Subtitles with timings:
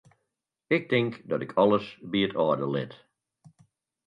[0.67, 2.93] Ik tink dat ik alles by it âlde lit.